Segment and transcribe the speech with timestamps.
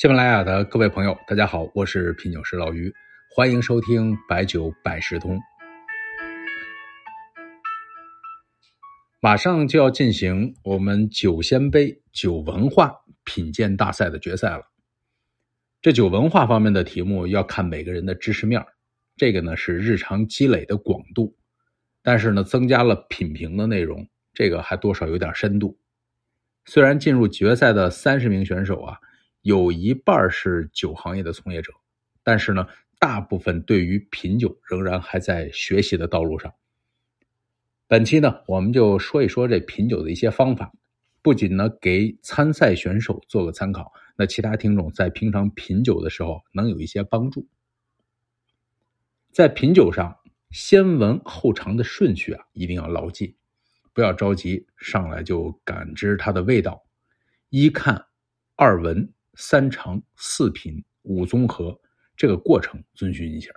[0.00, 2.90] 喜马拉雅的各位朋友，大家好，我是品酒师老于，
[3.36, 5.38] 欢迎收听白酒百事通。
[9.20, 14.62] 马上就要进行我们酒仙杯酒文化品鉴大赛的决赛了。
[15.82, 18.64] 这酒文化方面的题目要看每个人的知识面
[19.18, 21.36] 这个呢是日常积累的广度，
[22.02, 25.78] 但是呢增加了品评的内容，这个还多少有点深度。
[26.64, 28.96] 虽然进入决赛的三十名选手啊，
[29.42, 31.72] 有一半是酒行业的从业者，
[32.22, 32.66] 但是呢，
[32.98, 36.52] 大部分对于品酒仍然还在学习的道路上。
[37.86, 40.72] 本期呢，我们就说一说这品酒的一些方法，
[41.22, 47.48] 不仅呢给参赛选手做个参考，那其他听众在平常品酒的时候能有一些帮助。
[49.32, 50.18] 在品酒上，
[50.50, 53.36] 先闻后尝的顺序啊，一定要牢记，
[53.92, 56.84] 不要着急上来就感知它的味道。
[57.48, 58.06] 一看，
[58.56, 61.80] 二闻，三尝，四品，五综合，
[62.14, 63.50] 这个过程遵循一下。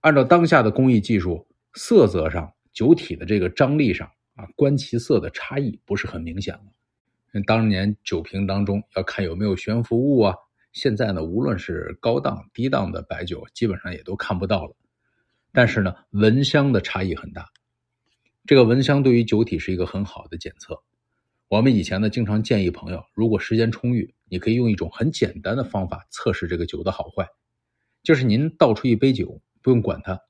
[0.00, 2.52] 按照当下的工艺技术，色泽上。
[2.72, 7.40] 酒体的这个张力上啊，观其色的差异不是很明显了。
[7.46, 10.34] 当年酒瓶当中要看有没有悬浮物啊，
[10.72, 14.74] 现在呢，无论是高档低档的白酒，基本上也都看不到了。
[15.52, 17.46] 但是呢，闻香的差异很大。
[18.44, 20.82] 这个闻香对于酒体是一个很好的检测。
[21.46, 27.28] 我们以前呢，经常建议朋友，如果时间充裕，你可以用一种很简单的方法测试这个酒的好坏，
[28.02, 30.20] 就是您倒出一杯酒，不用管它。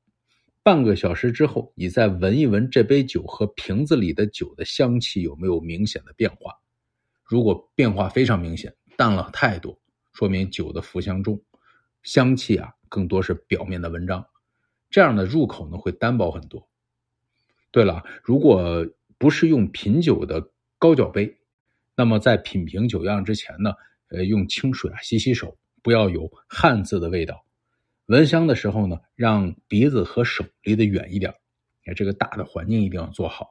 [0.62, 6.52] 半个小时之后，你再闻一闻这杯酒和瓶子里的酒的香气有没有明显的变化？
[7.24, 9.80] 如果变化非常明显，淡了太多，
[10.12, 11.42] 说明酒的浮香重，
[12.02, 14.26] 香气啊更多是表面的文章，
[14.90, 16.68] 这样的入口呢会单薄很多。
[17.70, 21.38] 对了，如果不是用品酒的高脚杯，
[21.96, 23.72] 那么在品评酒样之前呢，
[24.14, 27.44] 呃，用清水啊洗洗手，不要有汗渍的味道。
[28.06, 31.34] 闻香的时候呢，让鼻子和手离得远一点。
[31.96, 33.48] 这个大的环境一定要做好。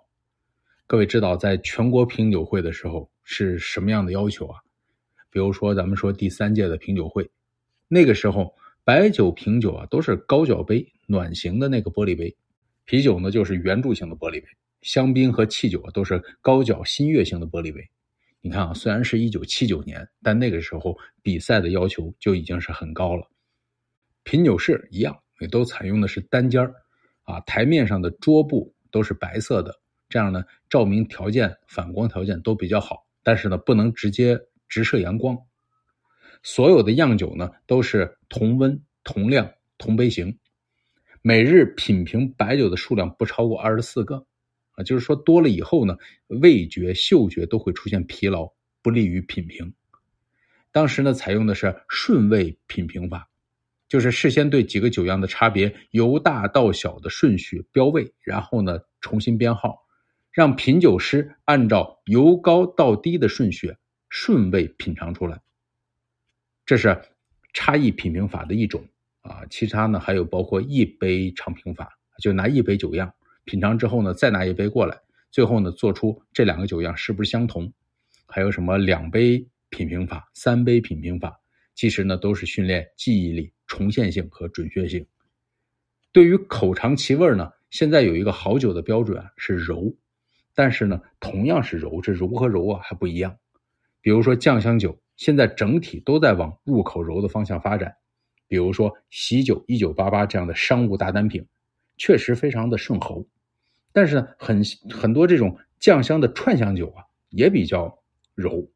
[0.87, 4.59] 各位知道，在全国品酒会的时候是什么样的要求啊？
[5.29, 7.29] 比如说，咱们说第三届的品酒会，
[7.87, 12.35] 那个时候白酒品酒啊都是高脚杯、暖型的那个玻璃杯，
[12.85, 14.45] 啤酒呢就是圆柱形的玻璃杯，
[14.81, 17.87] 香槟和汽酒啊都是高脚新月形的玻璃杯。
[18.45, 23.25] 你看啊，虽然是一九七九年，但那个时候比赛的要求就已经是很高了。
[24.23, 26.61] 品酒室一样，也都采用的是单间，
[27.23, 29.73] 啊，台面上的桌布都是白色的，
[30.09, 33.07] 这样呢，照明条件、反光条件都比较好。
[33.23, 34.37] 但是呢，不能直接
[34.67, 35.37] 直射阳光。
[36.43, 40.37] 所有的样酒呢，都是同温、同量、同杯型。
[41.21, 44.25] 每日品评白酒的数量不超过二十四个，
[44.73, 45.97] 啊，就是说多了以后呢，
[46.27, 49.73] 味觉、嗅觉都会出现疲劳，不利于品评。
[50.71, 53.29] 当时呢，采用的是顺位品评法。
[53.89, 59.85] 就是事先对几个酒样的差别由大到小的顺序标位，然后呢重新编号，
[60.31, 63.75] 让品酒师按照由高到低的顺序
[64.09, 65.41] 顺位品尝出来。
[66.65, 67.03] 这是
[67.53, 68.83] 差异品评法的一种
[69.21, 73.13] 啊，其他呢还有包括一杯尝评法，就拿一杯酒样
[73.45, 74.99] 品尝之后呢，再拿一杯过来，
[75.31, 77.71] 最后呢做出这两个酒样是不是相同。
[78.27, 81.39] 还有什么两杯品评法、三杯品评法，
[81.75, 83.51] 其实呢都是训练记忆力。
[83.65, 85.03] 重现性和准确性。
[86.11, 89.95] 对于口尝其味呢，现在有一个好酒的标准啊，是柔。
[90.53, 93.35] 但是呢，同样是柔，这柔和柔啊还不一样。
[93.99, 97.95] 比如说酱香酒，现在整体都在往入口柔的方向发展。
[98.47, 101.43] 比如说喜酒一九八八这样的商务大单品，
[101.97, 103.25] 确实非常的顺喉。
[103.93, 104.61] 但是呢，很
[104.91, 108.03] 很多这种酱香的串香酒啊，也比较
[108.35, 108.69] 柔。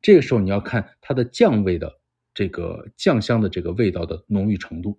[0.00, 2.00] 这个时候你要看它的酱味的。
[2.34, 4.98] 这个酱香的这个味道的浓郁程度，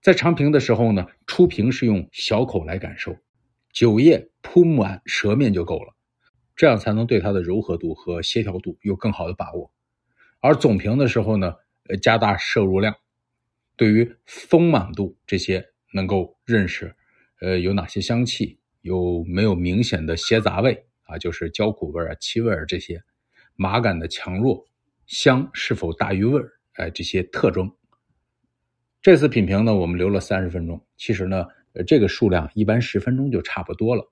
[0.00, 3.16] 在尝评的时候呢，出瓶是用小口来感受，
[3.72, 5.92] 酒液铺满舌面就够了，
[6.54, 9.72] 这样才能对它的柔和度和协调度有更好的把握。
[10.38, 11.56] 而总评的时候呢，
[11.88, 12.94] 呃，加大摄入量，
[13.74, 16.94] 对于丰满度这些能够认识，
[17.40, 23.02] 呃，有哪些香气，有没有明显的邪杂味啊，就是焦苦味啊、气味这些，
[23.56, 24.66] 麻感的强弱。
[25.06, 26.52] 香是否大于味儿？
[26.74, 27.70] 哎，这些特征。
[29.02, 30.82] 这次品评呢，我们留了三十分钟。
[30.96, 34.10] 其实呢，呃，这个数量一般十分钟就差不多了，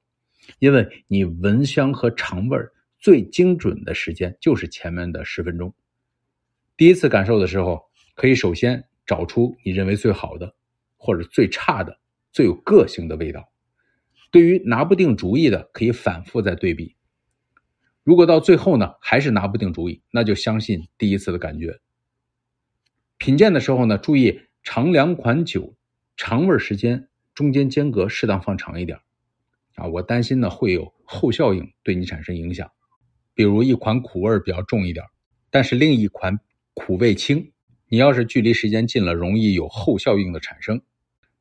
[0.58, 2.58] 因为你闻香和尝味
[2.98, 5.74] 最精准的时间就是前面的十分钟。
[6.76, 7.82] 第一次感受的时候，
[8.14, 10.54] 可以首先找出你认为最好的，
[10.98, 11.98] 或者最差的、
[12.32, 13.52] 最有个性的味道。
[14.30, 16.96] 对于拿不定主意的，可以反复再对比。
[18.02, 21.80] 如果到最后呢，还是拿不定主意，那就相信第一次的感觉，
[23.18, 25.76] 品鉴的时候呢，注意尝两款酒
[26.16, 28.98] 尝味时间中间间隔适当放长一点
[29.76, 32.70] 啊，我担心呢会有后效应对你产生影响。
[33.34, 35.06] 比如一款苦味比较重一点，
[35.50, 36.40] 但是另一款
[36.74, 37.52] 苦味轻，
[37.88, 40.82] 你要是距离时间近了，容易有后效应的产生，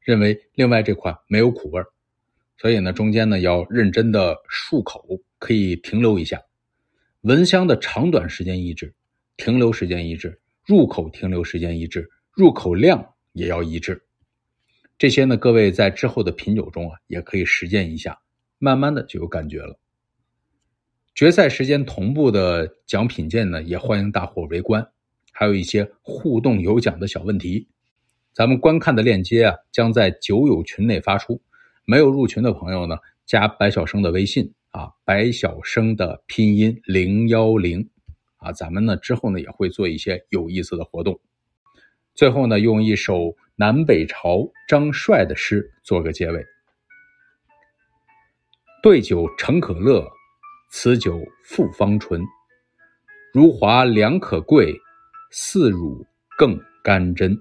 [0.02, 1.88] 认为另外这款没有苦味儿
[2.58, 6.40] 所以呢，中间呢要认真的漱口，可以停留一下。
[7.22, 8.94] 闻香的长短时间一致，
[9.38, 14.04] 停留时间一致，入口停留时间一致，入口量也要一致。
[14.98, 18.20] 这些呢，各位在之后的品酒中啊，也可以实践一下，
[18.60, 19.80] 慢慢的就有感觉了。
[21.16, 24.88] 决赛时间同步的奖品鉴呢，也欢迎大伙围观，
[25.32, 27.68] 还有一些互动有奖的小问题。
[28.34, 31.42] 咱们观看的链接啊，将在酒友群内发出，
[31.86, 34.54] 没有入群的朋友呢，加白晓生的微信。
[34.72, 37.90] 啊，白晓生的拼音零幺零，
[38.38, 41.20] 啊，咱们呢之后呢也会做一些有意思的活动。
[42.16, 46.46] 最后呢，用一首南北朝张帅的诗做个结尾：
[48.82, 50.10] 对酒诚可乐，
[50.70, 52.24] 此酒复方醇。
[53.34, 54.74] 如华良可贵，
[55.32, 56.08] 似汝
[56.38, 57.38] 更甘真。